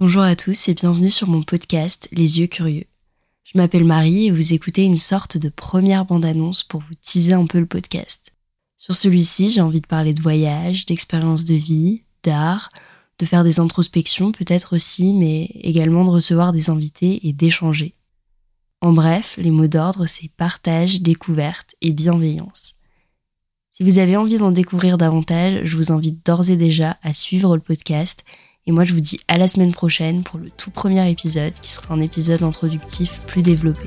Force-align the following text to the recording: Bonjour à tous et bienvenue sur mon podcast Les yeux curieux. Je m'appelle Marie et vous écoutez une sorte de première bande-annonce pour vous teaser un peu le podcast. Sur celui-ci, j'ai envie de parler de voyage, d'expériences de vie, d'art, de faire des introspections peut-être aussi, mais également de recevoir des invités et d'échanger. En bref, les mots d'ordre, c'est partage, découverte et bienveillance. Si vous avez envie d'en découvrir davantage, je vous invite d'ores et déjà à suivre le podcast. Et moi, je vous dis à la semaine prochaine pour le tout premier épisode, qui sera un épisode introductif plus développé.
Bonjour 0.00 0.22
à 0.22 0.34
tous 0.34 0.66
et 0.68 0.72
bienvenue 0.72 1.10
sur 1.10 1.28
mon 1.28 1.42
podcast 1.42 2.08
Les 2.10 2.38
yeux 2.38 2.46
curieux. 2.46 2.86
Je 3.44 3.58
m'appelle 3.58 3.84
Marie 3.84 4.28
et 4.28 4.30
vous 4.30 4.54
écoutez 4.54 4.82
une 4.82 4.96
sorte 4.96 5.36
de 5.36 5.50
première 5.50 6.06
bande-annonce 6.06 6.64
pour 6.64 6.80
vous 6.80 6.94
teaser 7.02 7.34
un 7.34 7.44
peu 7.44 7.58
le 7.58 7.66
podcast. 7.66 8.32
Sur 8.78 8.96
celui-ci, 8.96 9.50
j'ai 9.50 9.60
envie 9.60 9.82
de 9.82 9.86
parler 9.86 10.14
de 10.14 10.22
voyage, 10.22 10.86
d'expériences 10.86 11.44
de 11.44 11.54
vie, 11.54 12.04
d'art, 12.22 12.70
de 13.18 13.26
faire 13.26 13.44
des 13.44 13.60
introspections 13.60 14.32
peut-être 14.32 14.74
aussi, 14.74 15.12
mais 15.12 15.50
également 15.56 16.06
de 16.06 16.10
recevoir 16.10 16.52
des 16.52 16.70
invités 16.70 17.28
et 17.28 17.34
d'échanger. 17.34 17.94
En 18.80 18.94
bref, 18.94 19.34
les 19.36 19.50
mots 19.50 19.66
d'ordre, 19.66 20.06
c'est 20.06 20.30
partage, 20.34 21.02
découverte 21.02 21.74
et 21.82 21.90
bienveillance. 21.90 22.76
Si 23.70 23.82
vous 23.82 23.98
avez 23.98 24.16
envie 24.16 24.38
d'en 24.38 24.50
découvrir 24.50 24.96
davantage, 24.96 25.60
je 25.64 25.76
vous 25.76 25.92
invite 25.92 26.24
d'ores 26.24 26.48
et 26.48 26.56
déjà 26.56 26.96
à 27.02 27.12
suivre 27.12 27.54
le 27.54 27.60
podcast. 27.60 28.24
Et 28.66 28.72
moi, 28.72 28.84
je 28.84 28.92
vous 28.92 29.00
dis 29.00 29.18
à 29.28 29.38
la 29.38 29.48
semaine 29.48 29.72
prochaine 29.72 30.22
pour 30.22 30.38
le 30.38 30.50
tout 30.50 30.70
premier 30.70 31.08
épisode, 31.10 31.54
qui 31.54 31.70
sera 31.70 31.94
un 31.94 32.00
épisode 32.00 32.42
introductif 32.42 33.20
plus 33.26 33.42
développé. 33.42 33.86